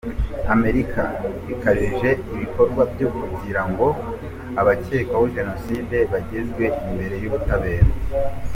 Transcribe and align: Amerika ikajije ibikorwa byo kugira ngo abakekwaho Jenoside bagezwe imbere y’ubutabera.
Amerika 0.55 1.01
ikajije 1.53 2.09
ibikorwa 2.33 2.81
byo 2.93 3.07
kugira 3.17 3.61
ngo 3.69 3.87
abakekwaho 4.59 5.25
Jenoside 5.35 5.97
bagezwe 6.11 6.65
imbere 6.89 7.15
y’ubutabera. 7.23 7.89